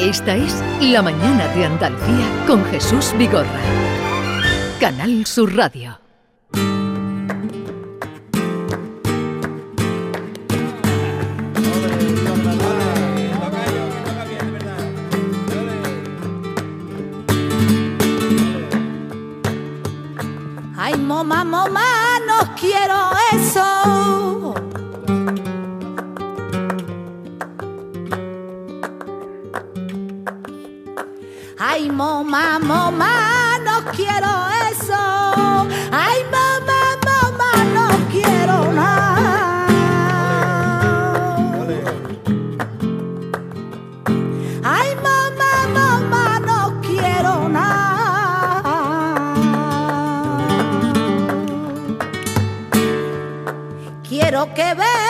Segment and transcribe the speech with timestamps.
[0.00, 3.60] Esta es La Mañana de Andalucía con Jesús Vigorra.
[4.80, 6.00] Canal Sur Radio.
[20.78, 24.49] Ay, mamá, mamá, no quiero eso.
[32.00, 34.32] Mamá, mamá, no quiero
[34.70, 35.02] eso.
[35.92, 39.66] Ay, mamá, mamá, no quiero nada.
[44.64, 48.76] Ay, mamá, mamá, no quiero nada.
[54.08, 55.09] Quiero que vengas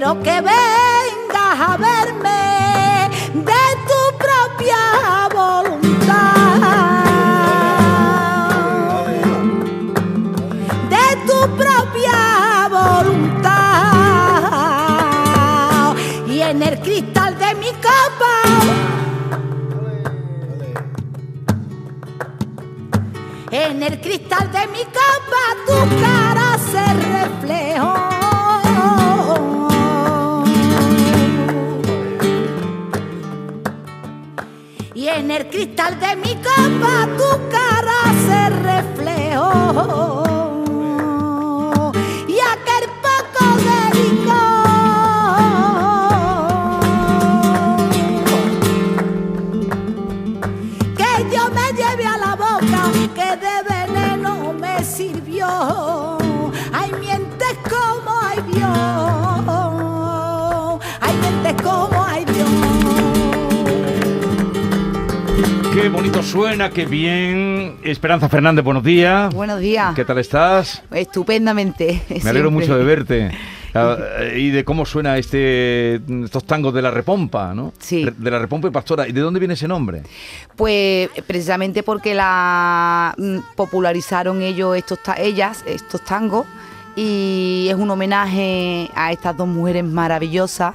[0.00, 4.82] Quiero que vengas a verme de tu propia
[5.30, 7.04] voluntad.
[10.88, 12.18] De tu propia
[12.70, 13.50] voluntad.
[16.26, 18.40] Y en el cristal de mi copa.
[23.50, 25.74] En el cristal de mi copa tu
[35.60, 40.19] cristal de mi copa tu cara se reflejó.
[66.50, 67.76] Suena, qué bien.
[67.84, 69.32] Esperanza Fernández, buenos días.
[69.32, 69.94] Buenos días.
[69.94, 70.82] ¿Qué tal estás?
[70.90, 72.02] Estupendamente.
[72.24, 73.30] Me alegro mucho de verte.
[73.72, 73.96] Ah,
[74.34, 77.72] y de cómo suena este estos tangos de la repompa, ¿no?
[77.78, 78.04] Sí.
[78.04, 79.06] De la repompa y pastora.
[79.06, 80.02] ¿Y de dónde viene ese nombre?
[80.56, 86.46] Pues precisamente porque la mm, popularizaron ellos estos ellas estos tangos
[86.96, 90.74] y es un homenaje a estas dos mujeres maravillosas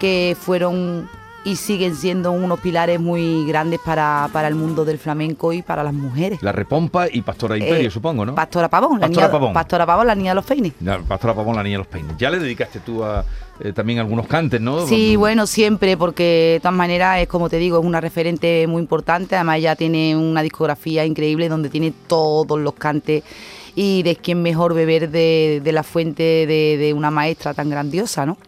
[0.00, 1.06] que fueron
[1.44, 5.82] y siguen siendo unos pilares muy grandes para, para el mundo del flamenco y para
[5.84, 6.42] las mujeres.
[6.42, 8.34] La repompa y pastora imperio, Eh, supongo, ¿no?
[8.34, 9.52] Pastora Pavón, la Pastora niña, Pavón.
[9.52, 10.72] Pastora Pavón, la niña de los peines.
[10.80, 12.16] La pastora Pavón, la niña de los peines.
[12.16, 13.24] Ya le dedicaste tú a
[13.60, 14.86] eh, también algunos cantes, ¿no?
[14.86, 18.80] Sí, bueno, siempre, porque de todas maneras es como te digo, es una referente muy
[18.80, 19.36] importante.
[19.36, 23.22] Además, ella tiene una discografía increíble donde tiene todos los cantes.
[23.76, 28.24] Y de quién mejor beber de, de la fuente de, de una maestra tan grandiosa,
[28.24, 28.38] ¿no?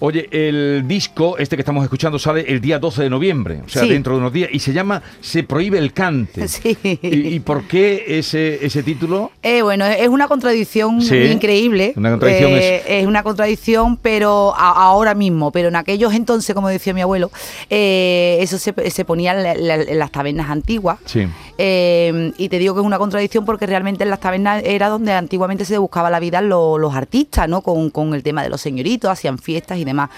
[0.00, 3.82] Oye, el disco, este que estamos escuchando, sale el día 12 de noviembre, o sea,
[3.82, 3.88] Sí.
[3.88, 6.46] dentro de unos días, y se llama Se prohíbe el cante.
[6.56, 6.76] Sí.
[6.82, 9.30] ¿Y, y por qué ese, ese título?
[9.42, 11.92] Eh, bueno, es una contradicción Sí, increíble.
[11.96, 16.68] una contradicción Eh, es una contradicción, pero a- ahora mismo, pero en aquellos entonces, como
[16.68, 17.30] decía mi abuelo,
[17.70, 20.98] eh, eso se, se ponía en, la- la- en las tabernas antiguas.
[21.04, 21.26] Sí.
[21.58, 25.64] Y te digo que es una contradicción porque realmente en las tabernas era donde antiguamente
[25.64, 27.62] se buscaba la vida lo- los artistas, ¿no?
[27.62, 30.10] Con, con el tema de los señoritos, hacían fiestas y demás.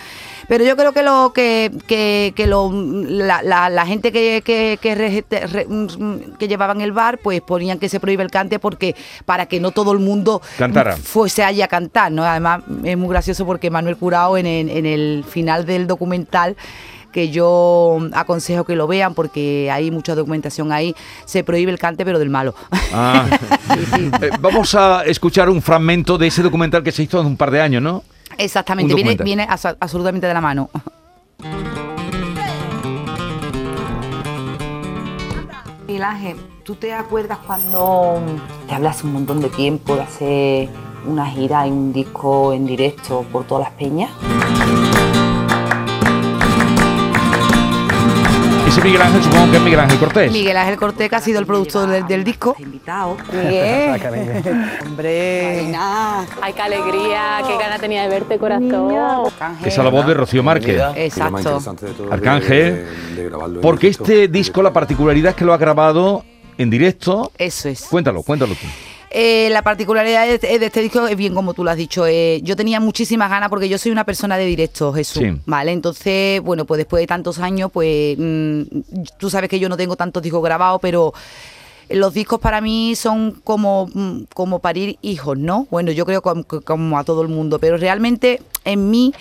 [0.49, 4.79] Pero yo creo que lo que, que, que lo, la, la- la gente que, que,
[5.69, 8.95] mm, que llevaban el bar, pues ponían que se prohíbe el cante porque
[9.25, 10.97] para que no todo el mundo Cantara.
[10.97, 12.25] fuese allí a cantar, ¿no?
[12.25, 16.57] Además es muy gracioso porque Manuel Curao en el, en el final del documental
[17.13, 20.95] que yo aconsejo que lo vean porque hay mucha documentación ahí,
[21.25, 22.55] se prohíbe el cante pero del malo.
[22.93, 23.27] Ah.
[24.21, 27.51] Eh, vamos a escuchar un fragmento de ese documental que se hizo hace un par
[27.51, 28.03] de años, ¿no?
[28.39, 30.71] Exactamente, viene, viene abso- absolutamente de la mano.
[35.87, 38.21] Miguel Ángel, ¿tú te acuerdas cuando
[38.69, 40.69] te hablas un montón de tiempo de hacer
[41.07, 44.11] una gira y un disco en directo por todas las peñas?
[48.79, 50.33] Ese Miguel Ángel, supongo que es Miguel Ángel Cortés.
[50.33, 52.55] Miguel Ángel Cortés, que ha sido el productor del, del disco.
[52.61, 53.17] Invitado.
[53.33, 54.01] Miguel.
[54.87, 55.75] Hombre.
[56.41, 59.33] Ay, qué alegría, qué gana tenía de verte, corazón.
[59.61, 60.81] Que es a la voz de Rocío Márquez.
[60.95, 61.61] Exacto.
[62.09, 62.87] Arcángel.
[63.61, 66.25] Porque este disco, la particularidad es que lo ha grabado
[66.57, 67.33] en directo.
[67.37, 67.83] Eso es.
[67.83, 68.67] Cuéntalo, cuéntalo tú.
[69.21, 72.07] Eh, la particularidad de, de este disco es bien como tú lo has dicho.
[72.07, 75.21] eh, yo tenía muchísimas ganas porque yo soy una persona de directo, Jesús.
[75.25, 75.41] Sí.
[75.45, 78.63] Vale, entonces, bueno, pues después de tantos años, pues mm,
[79.19, 81.13] tú sabes que yo no tengo tantos discos grabados, pero
[81.91, 85.67] los discos para mí son como, mm, como parir hijos, ¿no?
[85.69, 89.13] Bueno, yo creo como, como a todo el mundo, pero realmente en mí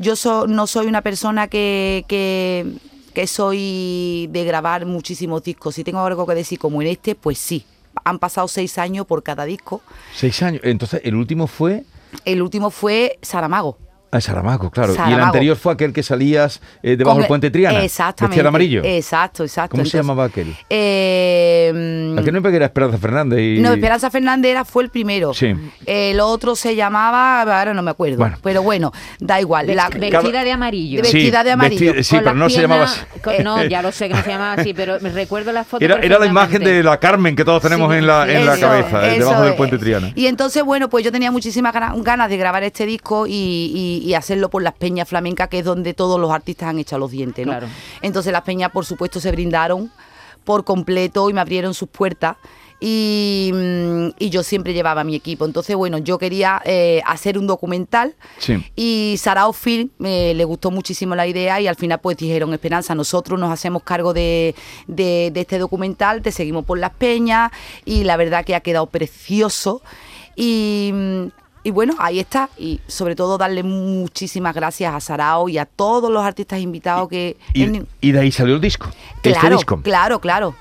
[0.00, 2.66] yo so- no soy una persona que, que,
[3.14, 5.76] que soy de grabar muchísimos discos.
[5.76, 7.64] Si tengo algo que decir como en este, pues sí.
[8.04, 9.82] Han pasado seis años por cada disco.
[10.14, 10.62] Seis años.
[10.64, 11.84] Entonces, el último fue
[12.24, 13.78] El último fue Saramago.
[14.10, 14.94] A Saramago, claro.
[15.08, 17.82] Y el anterior fue aquel que salías eh, debajo Con del el- puente Triana.
[17.84, 18.30] Exactamente.
[18.30, 18.82] Vestido de amarillo.
[18.84, 19.72] Exacto, exacto.
[19.72, 20.54] ¿Cómo se llamaba aquel?
[20.70, 23.60] eh, Aquel no era que era Esperanza Fernández y...
[23.60, 25.34] No, Esperanza Fernández era, fue el primero.
[25.34, 25.54] Sí.
[25.84, 28.18] El otro se llamaba, ahora no me acuerdo.
[28.18, 28.38] Bueno.
[28.42, 29.66] Pero bueno, da igual.
[29.74, 31.02] La- Vestida de amarillo.
[31.02, 32.02] Vestida de amarillo.
[32.02, 33.00] sí, Con pero no se llamaba así.
[33.22, 35.84] con- no, ya lo sé que no se llamaba así, pero me recuerdo la foto.
[35.84, 38.58] Era, era la imagen de la Carmen que todos tenemos Sí, en la, en la
[38.58, 40.12] cabeza, eh, eso debajo del puente Triana.
[40.14, 43.95] Y entonces, bueno, pues yo tenía muchísimas gana- ganas de grabar este disco y, y-
[43.98, 47.10] y hacerlo por las peñas flamencas, que es donde todos los artistas han echado los
[47.10, 47.52] dientes, ¿no?
[47.52, 47.68] Claro.
[48.02, 49.90] Entonces las peñas, por supuesto, se brindaron
[50.44, 52.36] por completo y me abrieron sus puertas.
[52.78, 55.46] Y, mm, y yo siempre llevaba a mi equipo.
[55.46, 58.62] Entonces, bueno, yo quería eh, hacer un documental Sí.
[58.76, 62.94] y Sarao Film eh, le gustó muchísimo la idea y al final pues dijeron, Esperanza,
[62.94, 64.54] nosotros nos hacemos cargo de,
[64.88, 67.50] de- de este documental, te seguimos por las peñas
[67.86, 69.80] y la verdad que ha quedado precioso.
[70.36, 71.26] Y, mm,
[71.66, 72.48] y bueno, ahí está.
[72.56, 77.36] Y sobre todo darle muchísimas gracias a Sarao y a todos los artistas invitados que...
[77.54, 78.88] Y, en- y de ahí salió el disco.
[79.16, 79.80] este claro, disco.
[79.82, 80.54] claro, claro.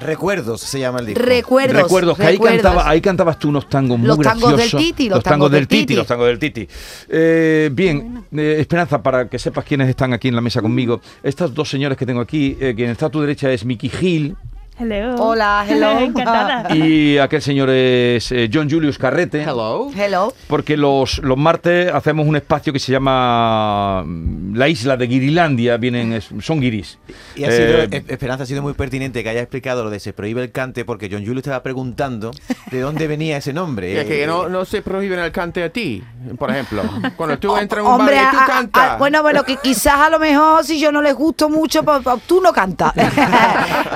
[0.00, 1.22] Recuerdos se llama el disco.
[1.22, 1.82] Recuerdos.
[1.82, 4.70] Recuerdos, que ahí, cantaba, ahí cantabas tú unos tangos muy Los tangos del.
[4.72, 5.94] Titi, los tangos del Titi.
[5.94, 6.68] Los tangos del Titi.
[7.08, 11.00] Eh, bien, eh, Esperanza, para que sepas quiénes están aquí en la mesa conmigo.
[11.22, 14.36] Estas dos señores que tengo aquí, eh, quien está a tu derecha es Mickey Hill
[14.80, 15.16] Hello.
[15.16, 15.98] Hola, hello.
[15.98, 16.72] Encantada.
[16.74, 19.42] y aquel señor es eh, John Julius Carrete.
[19.42, 19.90] Hello.
[19.96, 20.32] Hello.
[20.46, 25.76] Porque los, los martes hacemos un espacio que se llama mm, La Isla de Guirilandia,
[25.78, 26.98] vienen, es- son guiris.
[27.34, 30.12] Y ha sido, Eh, Esperanza, ha sido muy pertinente que haya explicado lo de se
[30.12, 32.30] prohíbe el cante porque John Julio estaba preguntando
[32.70, 33.94] de dónde venía ese nombre.
[33.94, 36.04] Y es que no, no se prohíben el cante a ti,
[36.38, 36.82] por ejemplo.
[37.16, 38.98] Cuando tú entras en un Hombre, bar y tú cantas.
[39.00, 42.22] bueno, bueno, que quizás a lo mejor si yo no les gusto mucho, pues, pues,
[42.28, 42.92] tú no cantas.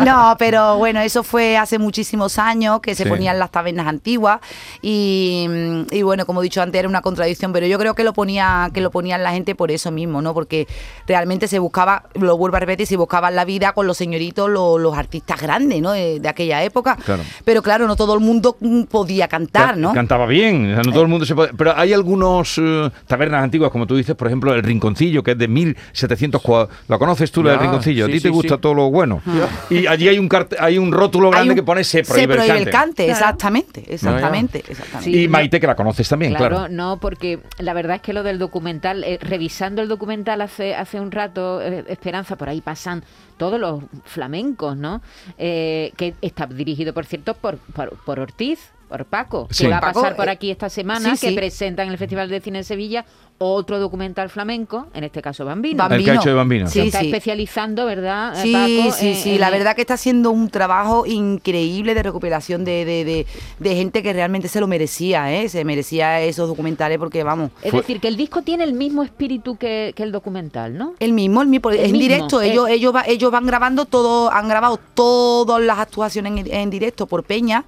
[0.04, 3.08] no, pero bueno, eso fue hace muchísimos años que se Sí.
[3.08, 4.40] ponían las tabernas antiguas
[4.80, 5.46] y,
[5.90, 8.70] y bueno, como he dicho antes, era una contradicción, pero yo creo que lo ponía
[8.72, 10.34] que lo ponían la gente por eso mismo, ¿no?
[10.34, 10.66] Porque
[11.06, 14.78] realmente se buscaba, lo vuelvo a repetir, se buscaban la vida con los señoritos, lo-
[14.78, 15.92] los artistas grandes, ¿no?
[15.92, 16.96] De, de aquella época.
[16.96, 17.22] Claro.
[17.44, 18.56] Pero claro, no todo el mundo
[18.90, 19.92] podía cantar, ¿no?
[19.92, 23.42] Cantaba bien, o sea, no todo el mundo se puede- Pero hay algunos eh, tabernas
[23.44, 26.42] antiguas, como tú dices, por ejemplo, el Rinconcillo, que es de 1700.
[26.42, 28.04] cua- ¿La conoces tú, la del Rinconcillo?
[28.04, 28.60] ¿A sí, ti te sí, gusta sí.
[28.60, 29.22] todo lo bueno?
[29.70, 32.70] Y allí hay un, carte- hay un rótulo grande un- que pone se prohíbe, el
[32.70, 33.04] cante.
[33.06, 33.12] Claro.
[33.18, 35.10] exactamente, exactamente, exactamente.
[35.10, 36.56] Sí, y Maite, que la conoces también, claro.
[36.56, 40.74] Claro, no, porque la verdad es que lo del documental, eh, revisando el documental hace,
[40.74, 43.02] hace un rato, eh, Esperanza, por ahí pasan
[43.36, 45.02] todos los flamencos, ¿no?
[45.38, 49.64] Eh, que está dirigido, por cierto, por, por, por Ortiz, por Paco, Sí.
[49.64, 51.34] que va a Paco, pasar por eh, aquí esta semana, sí, que sí.
[51.36, 53.04] presenta en el Festival de Cine de Sevilla
[53.38, 55.78] otro documental flamenco, en este caso Bambino.
[55.88, 56.12] Bambino.
[56.12, 57.06] El hecho de Bambino, Se Sí, está sí.
[57.06, 58.92] especializando, ¿verdad, Sí, Paco?
[58.96, 62.84] sí, en- sí, en- la verdad que está haciendo un trabajo increíble de recuperación de,
[62.84, 63.26] de, de-
[63.58, 65.48] de gente que realmente se lo merecía, ¿eh?
[65.48, 69.02] Se merecía esos documentales porque, vamos, Es Fue- decir, que el disco tiene el mismo
[69.02, 70.94] espíritu que, que el documental, ¿no?
[71.00, 74.30] el mismo, el mismo, El en mismo, directo, ellos, ellos, va- ellos van grabando todo,
[74.30, 77.64] han grabado todas las actuaciones en, en directo por Peña.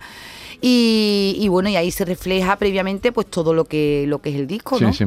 [0.66, 4.36] Y, y bueno, y ahí se refleja previamente pues todo lo que lo que es
[4.36, 4.92] el disco, Sí, ¿no?
[4.94, 5.04] sí.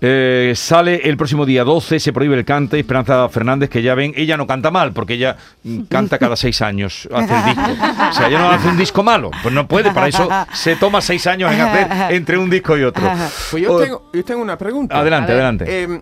[0.00, 2.78] Eh, sale el próximo día 12, se prohíbe el cante.
[2.78, 6.62] Esperanza Fernández, que ya ven, ella no canta mal, porque ella mm, canta cada seis
[6.62, 7.70] años, hace el disco.
[8.08, 11.02] O sea, ella no hace un disco malo, pues no puede, para eso se toma
[11.02, 13.02] seis años en hacer entre un disco y otro.
[13.50, 14.98] Pues yo tengo, yo tengo una pregunta.
[14.98, 15.64] Adelante, adelante.
[15.68, 16.00] Eh,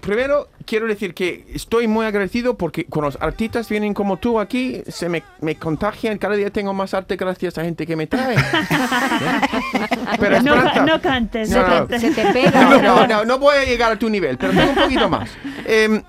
[0.00, 4.82] primero, quiero decir que estoy muy agradecido porque cuando los artistas vienen como tú aquí,
[4.88, 6.18] se me, me contagian.
[6.18, 8.36] Cada día tengo más arte gracias a gente que me trae.
[10.18, 11.74] Pero No, no cantes, No, no, no.
[11.88, 12.00] cantes.
[12.00, 12.62] Se te pega.
[12.62, 15.08] No, pero- no, no, no voy a llegar a tu nivel, pero tengo un poquito
[15.08, 15.30] más.
[15.66, 16.02] Eh,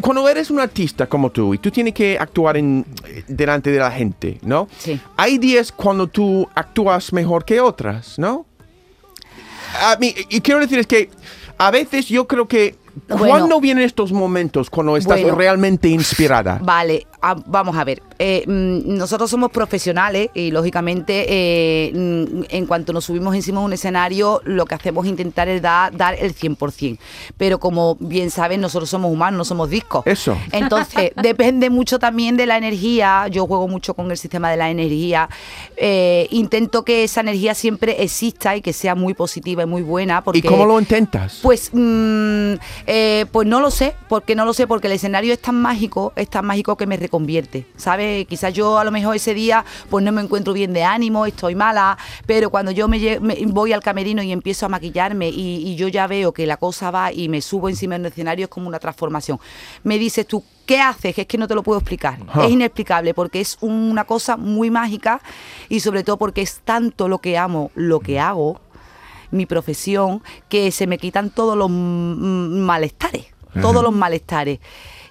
[0.00, 2.84] cuando eres un artista como tú y tú tienes que actuar en,
[3.28, 4.68] delante de la gente, ¿no?
[4.78, 4.98] Sí.
[5.16, 8.46] Hay días cuando tú actúas mejor que otras, ¿no?
[9.82, 11.10] A mí, y quiero decir es que
[11.58, 12.76] a veces yo creo que
[13.08, 13.26] Bueno.
[13.26, 15.36] ¿cuándo vienen estos momentos cuando estás Bueno.
[15.36, 16.60] realmente inspirada?
[16.62, 18.02] Vale, ah, vamos a ver.
[18.18, 23.66] Eh, mm, nosotros somos profesionales y lógicamente eh, mm, en cuanto nos subimos encima de
[23.66, 26.98] un escenario lo que hacemos es intentar es dar, dar el 100%.
[27.38, 30.06] Pero como bien saben, nosotros somos humanos, no somos discos.
[30.06, 30.36] Eso.
[30.52, 33.26] Entonces, depende mucho también de la energía.
[33.28, 35.28] Yo juego mucho con el sistema de la energía.
[35.76, 40.22] Eh, intento que esa energía siempre exista y que sea muy positiva y muy buena.
[40.22, 41.40] Porque, ¿Y cómo lo intentas?
[41.42, 42.54] pues, mm,
[43.32, 46.28] pues no lo sé, porque no lo sé, porque el escenario es tan mágico, es
[46.28, 48.26] tan mágico que me recupera convierte, ¿sabes?
[48.26, 51.54] Quizás yo a lo mejor ese día pues no me encuentro bien de ánimo, estoy
[51.54, 55.86] mala, pero cuando yo me, voy al camerino y empiezo a maquillarme y, y yo
[55.86, 58.80] ya veo que la cosa va y me subo encima del escenario es como una
[58.80, 59.38] transformación.
[59.84, 61.14] Me dices tú, ¿qué haces?
[61.14, 62.18] Que es que no te lo puedo explicar.
[62.26, 62.46] Ja.
[62.46, 65.20] Es inexplicable porque es una cosa muy mágica
[65.68, 68.60] y sobre todo porque es tanto lo que amo, lo que hago,
[69.30, 73.26] mi profesión, que se me quitan todos los malestares,
[73.62, 74.58] todos los malestares.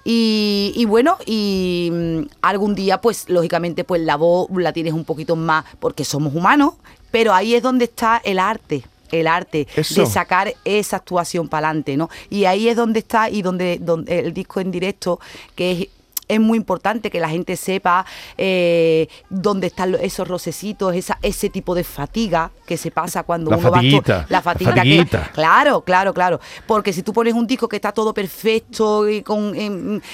[0.04, 5.04] Y, y bueno, y mm, algún día, pues, lógicamente, pues la voz la tienes un
[5.04, 6.74] poquito más, porque somos humanos,
[7.10, 8.84] pero ahí es donde está el arte.
[9.10, 10.00] El arte Eso.
[10.00, 12.10] de sacar esa actuación para adelante, ¿no?
[12.30, 15.20] Y ahí es donde está y donde, donde el disco en directo,
[15.54, 15.88] que es
[16.28, 18.04] es muy importante que la gente sepa
[18.38, 23.50] eh, dónde están lo- esos rocecitos, esa, ese tipo de fatiga que se pasa cuando
[23.50, 24.82] La uno va fatiguita, La la fatiguita.
[24.82, 26.40] que- claro, claro, claro.
[26.66, 29.54] Porque si tú pones un disco que está todo perfecto y con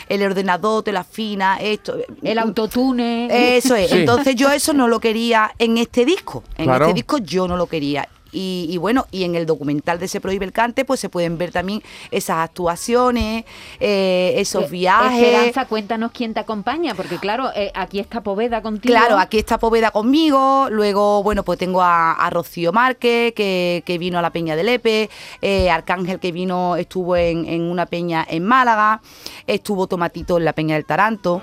[0.09, 1.97] el ordenador te lo afina, esto.
[2.23, 3.57] El autotune.
[3.57, 3.90] Eso es.
[3.90, 3.99] Sí.
[3.99, 6.43] Entonces yo eso no lo quería en este disco.
[6.57, 6.87] En Claro.
[6.87, 8.09] este disco yo no lo quería.
[8.33, 11.39] Y, y bueno, y en el documental de Se Prohíbe el Cante, pues se pueden
[11.39, 13.45] ver también esas actuaciones,
[13.81, 15.23] eh, esos Eh, viajes.
[15.23, 18.93] Esperanza, cuéntanos quién te acompaña, porque claro, eh, aquí está Poveda contigo.
[18.95, 23.99] Claro, aquí está Poveda conmigo, luego, bueno, pues tengo a, a Rocío Márquez, que, que
[23.99, 25.11] vino a la Peña de Lepe,
[25.43, 29.01] eh, Arcángel, que vino, estuvo en, en una peña en Málaga,
[29.47, 31.43] estuvo Tomatito en la Peña del Taranto.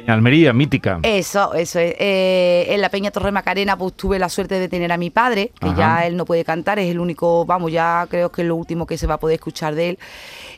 [0.00, 0.98] Peña Almería, mítica.
[1.02, 1.94] Eso, eso es.
[1.98, 5.52] Eh, en la Peña Torre Macarena, pues tuve la suerte de tener a mi padre,
[5.60, 5.76] que Ajá.
[5.76, 8.86] ya él no puede cantar, es el único, vamos, ya creo que es lo último
[8.86, 9.98] que se va a poder escuchar de él.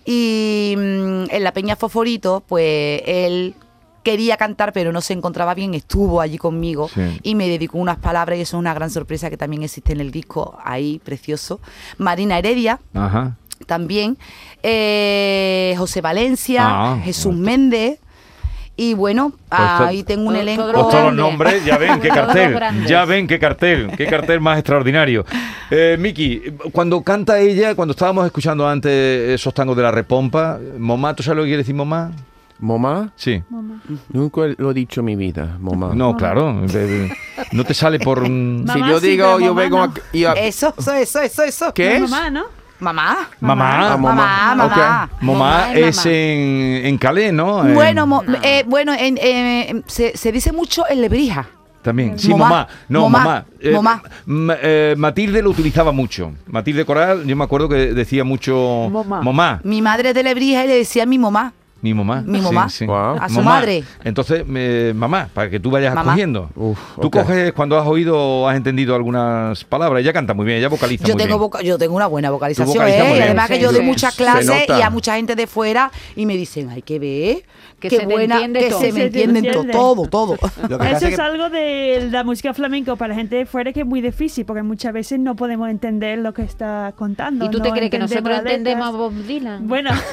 [0.05, 3.55] Y mm, en la Peña Foforito, pues él
[4.03, 7.21] quería cantar, pero no se encontraba bien, estuvo allí conmigo Sí.
[7.23, 10.01] y me dedicó unas palabras y eso es una gran sorpresa que también existe en
[10.01, 11.61] el disco, ahí, precioso.
[11.99, 13.37] Marina Heredia, Ajá.
[13.67, 14.19] también,
[14.65, 17.35] eh, José Valencia, Ah, Jesús.
[17.35, 18.01] Méndez.
[18.75, 20.63] Y bueno, Pues to- ahí tengo un elenco.
[20.63, 24.41] todo Pues todos los nombres, ya ven qué cartel, ya ven qué cartel, qué cartel
[24.41, 25.25] más extraordinario.
[25.71, 26.41] Eh, Miki,
[26.73, 28.91] cuando canta ella, cuando estábamos escuchando antes
[29.31, 32.11] esos tangos de la repompa, Momá, ¿tú sabes lo que quiere decir Momá?
[32.59, 33.11] ¿Momá?
[33.17, 33.43] Sí.
[34.11, 35.93] Nunca lo he dicho en mi vida, mamá.
[35.95, 37.11] No, claro, eh,
[37.53, 38.21] no te sale por...
[38.21, 39.95] un- Si yo sí, digo, pero yo mamá vengo no.
[40.13, 41.75] y a- Eso, eso, eso, eso, eso.
[41.75, 42.11] ¿Qué No, es?
[42.11, 42.45] Mamá, ¿no?
[42.83, 43.29] Mamá.
[43.41, 45.11] Mamá, Ah, Mamá, mamá.
[45.21, 46.11] Mamá es es mamá.
[46.17, 47.65] en, en Calais, ¿no?
[47.65, 51.47] En- Bueno, mo- eh, bueno en- eh, se, se dice mucho en Lebrija.
[51.83, 52.45] También, sí, Momá.
[52.49, 52.69] mamá.
[52.89, 53.19] No, Momá.
[53.19, 53.45] mamá.
[53.61, 56.33] Eh, eh, Matilde lo utilizaba mucho.
[56.47, 59.21] Matilde Coral, yo me acuerdo que decía mucho Momá.
[59.23, 59.61] mamá.
[59.65, 61.53] Mi madre es de Lebrija y le decía a mi mamá.
[61.83, 62.23] Mi mamá.
[62.25, 62.69] Mi mamá.
[62.69, 62.87] sí.
[62.89, 63.57] A su Mamá.
[63.57, 63.83] madre.
[64.05, 66.13] Entonces, me- mamá, para que tú vayas Mamá.
[66.13, 66.49] cogiendo.
[66.55, 70.01] Uf, tú coges cuando has oído o has entendido algunas palabras.
[70.03, 71.41] Ella canta muy bien, ella vocaliza Yo muy tengo, bien.
[71.51, 73.17] voca- yo tengo una buena vocalización, ¿eh?
[73.19, 75.91] Y además que Sí, yo doy muchas Se clases y a mucha gente de fuera
[76.15, 77.43] y me dicen, hay que ver,
[77.83, 78.81] Que qué se buena, entiende que todo.
[78.81, 79.51] se me entiende.
[79.73, 80.37] todo, todo.
[80.69, 83.81] Lo que Eso es que algo de la música flamenco para gente de fuera que
[83.81, 87.45] es muy difícil porque muchas veces no podemos entender lo que está contando.
[87.45, 88.91] ¿Y tú te no crees que entendemos nosotros entendemos a.
[88.93, 89.67] Bob Dylan?
[89.67, 89.91] Bueno,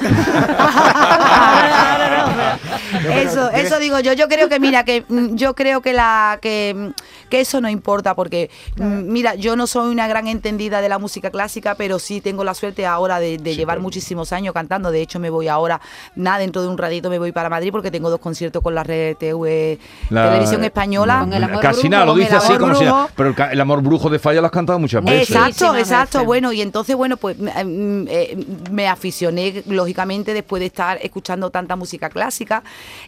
[3.04, 4.12] no, Eso, eso digo yo.
[4.14, 6.88] Yo creo que, mira, que mm, yo creo que la que, mm,
[7.28, 10.98] que eso no importa, porque mm, mira, yo no soy una gran entendida de la
[10.98, 14.90] música clásica, pero sí tengo la suerte ahora de, de llevar muchísimos años cantando.
[14.90, 15.80] De hecho, me voy ahora,
[16.16, 18.82] nada, dentro de un ratito me voy para Madrid porque tengo dos conciertos con la
[18.82, 19.78] red TV
[20.10, 21.18] La- Televisión Española.
[21.20, 23.08] Con el amor Casi brujo, nada, lo el dice así como.
[23.16, 25.30] Pero el, el amor brujo de falla lo has cantado muchas veces.
[25.30, 26.18] Exacto, exacto.
[26.18, 26.26] veces.
[26.26, 31.50] Bueno, y entonces, bueno, pues mm, mm, eh, me aficioné, lógicamente, después de estar escuchando
[31.50, 32.62] tanta música clásica.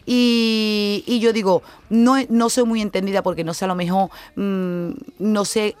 [0.05, 4.09] Y, y yo digo, no, no soy muy entendida porque no sé, a lo mejor,
[4.35, 5.75] mm, no sé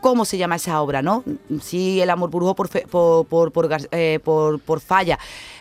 [0.00, 1.22] cómo se llama esa obra, ¿no?
[1.60, 5.18] Sí, el amor brujo por, fe- por, por, por, eh, por- por falla.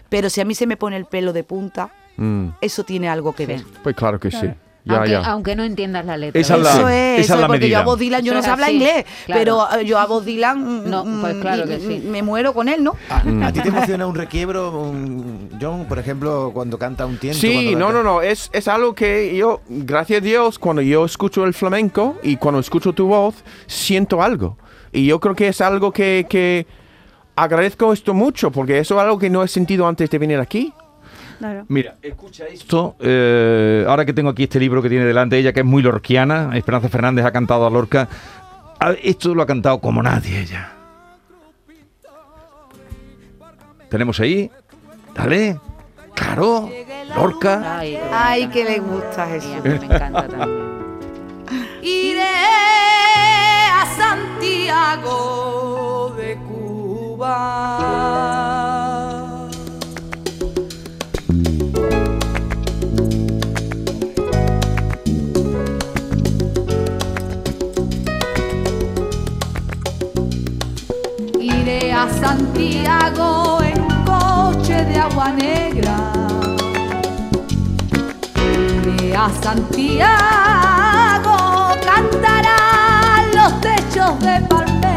[0.09, 3.33] Pero si a mí se me pone el pelo de punta, Mm, eso tiene algo
[3.33, 3.61] que ver.
[3.81, 4.49] pues claro que sí.
[4.85, 5.19] Ya, aunque, ya.
[5.25, 6.39] aunque no entiendas la letra.
[6.41, 7.77] Esa es la- eso esa es, es eso es la porque medida.
[7.77, 9.39] yo a Bob Dylan yo no es sé hablar inglés, claro.
[9.39, 12.07] pero eh, yo a Bob Dylan mm, No, mm, pues claro que y- sí.
[12.07, 12.95] me muero con él, ¿no?
[13.09, 17.39] ¿A, a ti te emociona un requiebro, un- John, por ejemplo, cuando canta un tiento?
[17.39, 21.43] Sí, no, no, no, es, es algo que yo, gracias a Dios, cuando yo escucho
[21.45, 23.35] el flamenco y cuando escucho tu voz,
[23.67, 24.57] siento algo.
[24.91, 26.65] Y yo creo que es algo que, que
[27.43, 30.73] agradezco esto mucho, porque eso es algo que no he sentido antes de venir aquí.
[31.39, 31.65] claro.
[31.67, 32.95] Mira, escucha esto.
[32.99, 36.51] eh, ahora que tengo aquí este libro que tiene delante ella, que es muy lorquiana,
[36.55, 38.07] Esperanza Fernández ha cantado a Lorca.
[39.03, 40.71] Esto lo ha cantado como nadie ella.
[43.89, 44.51] Tenemos ahí.
[45.15, 45.59] Dale.
[46.13, 46.69] Claro.
[47.15, 47.79] Lorca.
[47.79, 49.49] Ay, Ay, que le gusta eso.
[49.63, 50.69] me encanta también.
[51.81, 52.21] Iré
[53.73, 56.68] a Santiago de Cuba.
[57.19, 58.29] Jehová.
[71.41, 75.97] Iré a Santiago en coche de agua negra.
[78.95, 81.37] Iré a Santiago,
[81.83, 84.88] cantarán los techos de palmera.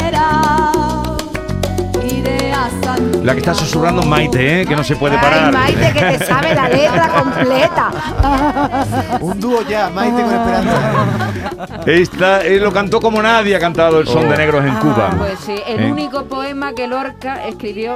[3.22, 4.66] La que está susurrando Maite, ¿eh?
[4.66, 5.52] que no se puede Ay, parar.
[5.52, 7.90] Maite, que te sabe la letra completa.
[9.20, 11.82] Un dúo ya, Maite con Esperanza.
[11.86, 15.10] Esta, él lo cantó como nadie ha cantado el son de negros en Cuba.
[15.18, 15.92] Pues sí, el ¿Eh?
[15.92, 17.94] único poema que Lorca escribió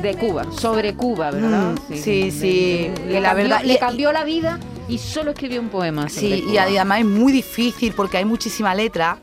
[0.00, 1.72] de Cuba, sobre Cuba, ¿verdad?
[1.88, 5.60] Mm, sí, sí, Le, que la cambió, verdad- le cambió la vida y solo escribió
[5.60, 6.08] un poema.
[6.08, 9.18] Sí, y además es muy difícil porque hay muchísima letra,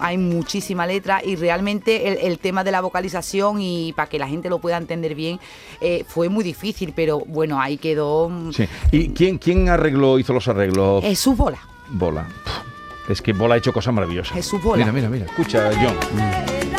[0.00, 4.28] hay muchísima letra y realmente el, el tema de la vocalización y para que la
[4.28, 5.40] gente lo pueda entender bien
[5.80, 8.68] eh, fue muy difícil, pero bueno, ahí quedó mm, Sí.
[8.92, 11.02] ¿Y quién, quién arregló, hizo los arreglos?
[11.02, 11.58] Jesús Bola.
[11.90, 12.26] Bola.
[13.08, 14.34] Es que Bola ha hecho cosas maravillosas.
[14.34, 14.78] Jesús Bola.
[14.84, 15.26] Mira, mira, mira.
[15.26, 16.75] Escucha, John.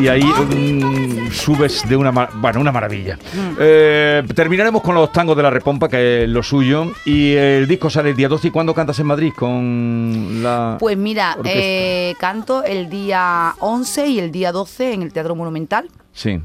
[0.00, 3.18] Y ahí mm, subes de una, bueno, una maravilla.
[3.58, 6.90] Eh, terminaremos con los tangos de la repompa, que es lo suyo.
[7.04, 8.48] Y el disco sale el día 12.
[8.48, 14.18] ¿Y cuándo cantas en Madrid con la Pues mira, eh, canto el día 11 y
[14.18, 15.90] el día 12 en el Teatro Monumental.
[16.14, 16.40] Sí.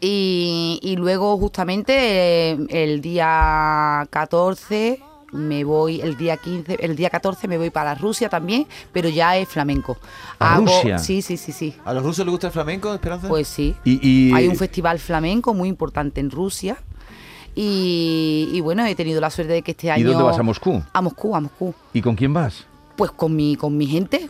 [0.00, 1.94] Y, y luego justamente
[2.50, 7.94] eh, el día 14 me voy, el día 15, el día 14 me voy para
[7.94, 9.96] Rusia también, pero ya es flamenco.
[10.38, 10.98] ¿A Rusia?
[10.98, 11.74] Sí, sí, sí, sí.
[11.84, 13.28] ¿A los rusos les gusta el flamenco, Esperanza?
[13.28, 13.74] Pues sí.
[13.84, 16.76] Y, y- Hay un festival flamenco muy importante en Rusia.
[17.54, 20.08] Y, y bueno, he tenido la suerte de que este ¿Y año...
[20.08, 20.38] dónde vas?
[20.38, 20.82] ¿A Moscú?
[20.92, 21.74] A Moscú, a Moscú.
[21.92, 22.64] ¿Y con quién vas?
[22.96, 24.28] Pues con mi, con mi gente.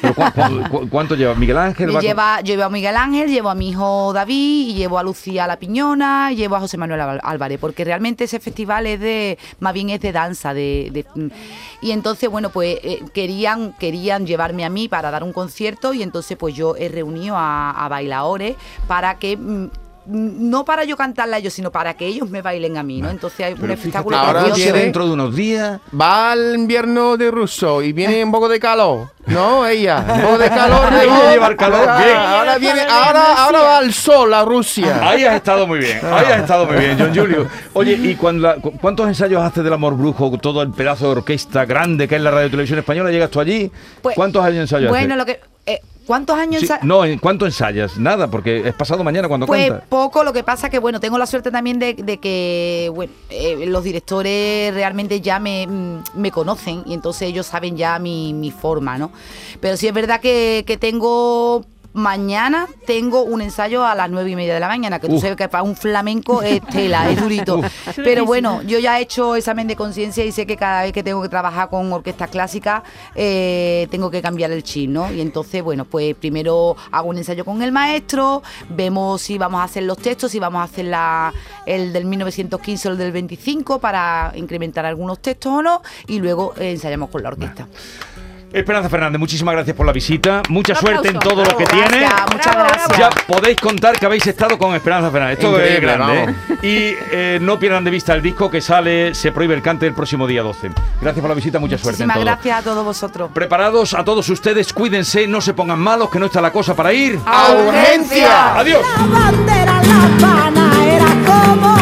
[0.00, 1.34] ¿Pero cu- cu- cu- ¿Cuánto lleva?
[1.34, 1.92] ¿Miguel Ángel?
[1.92, 5.46] Con- lleva, llevo a Miguel Ángel, llevo a mi hijo David, y llevo a Lucía
[5.46, 9.72] La Piñona, y llevo a José Manuel Álvarez, porque realmente ese festival es de, más
[9.74, 11.30] bien es de danza, de, de-
[11.80, 16.02] y entonces bueno pues eh, querían, querían llevarme a mí para dar un concierto y
[16.02, 18.56] entonces pues yo he reunido a, a bailadores
[18.88, 19.66] para que mm,
[20.06, 23.10] no para yo cantarla a ellos, sino para que ellos me bailen a mí, ¿no?
[23.10, 25.80] Entonces hay un Pero espectáculo fíjate, Ahora viene- dentro de unos días...
[25.98, 29.08] Va al invierno de ruso y viene un poco de calor.
[29.26, 30.04] No, ella.
[30.16, 30.92] Un poco de calor.
[30.92, 31.30] ¿no?
[31.32, 32.16] llevar calor, Ahora- bien.
[32.16, 34.98] Ahora viene, ahora, ahora va al sol a Rusia.
[35.08, 37.46] Ahí has estado muy bien, ahí has estado muy bien, John Julio.
[37.74, 41.12] Oye, ¿y cuando la- cu- cuántos ensayos haces del Amor Brujo, todo el pedazo de
[41.12, 43.10] orquesta grande que es la Radio Televisión Española?
[43.10, 43.70] ¿Llegas tú allí?
[44.02, 45.18] Pues, ¿Cuántos años ensayos Bueno, haces?
[45.18, 45.40] lo que eh,
[46.06, 47.98] ¿cuántos años Sí, no, ¿en ¿cuánto ensayas?
[47.98, 51.26] Nada, porque es pasado mañana cuando Pues poco, lo que pasa que bueno, tengo la
[51.26, 56.82] suerte también de, de que bueno, eh, los directores realmente ya me, mm, me conocen
[56.86, 59.12] y entonces ellos saben ya mi, mi forma, ¿no?
[59.60, 64.36] Pero sí es verdad que, que tengo mañana tengo un ensayo a las nueve y
[64.36, 65.22] media de la mañana, que tú Uf.
[65.22, 67.60] sabes que para un flamenco es tela, es durito.
[67.96, 71.02] Pero bueno, yo ya he hecho examen de conciencia y sé que cada vez que
[71.02, 72.82] tengo que trabajar con orquestas clásicas
[73.14, 75.12] eh, tengo que cambiar el chip, ¿no?
[75.12, 79.64] Y entonces, bueno, pues primero hago un ensayo con el maestro, vemos si vamos a
[79.64, 81.32] hacer los textos, si vamos a hacer la,
[81.66, 86.54] el del 1915 o el del 25 para incrementar algunos textos o no, y luego
[86.56, 87.68] eh, ensayamos con la orquesta.
[88.52, 90.42] Esperanza Fernández, muchísimas gracias por la visita.
[90.48, 92.00] Mucha Un suerte en todo lo que tiene.
[92.00, 92.98] gracias, muchas gracias.
[92.98, 95.38] Ya podéis contar que habéis estado con Esperanza Fernández.
[95.38, 96.24] Esto es grande.
[96.24, 96.56] ¿eh?
[96.62, 99.94] Y eh, no pierdan de vista el disco que sale Se prohíbe el cante el
[99.94, 100.70] próximo día 12.
[101.00, 102.20] Gracias por la visita, mucha suerte todo.
[102.20, 103.30] gracias a todos vosotros.
[103.32, 106.92] Preparados a todos ustedes, cuídense, no se pongan malos, que no está la cosa para
[106.92, 107.18] ir.
[107.24, 108.58] ¡A urgencia!
[108.58, 108.82] Adiós.
[108.96, 111.81] La bandera La Habana era como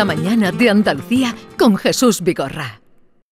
[0.00, 2.79] La mañana de Andalucía con Jesús Vigorra.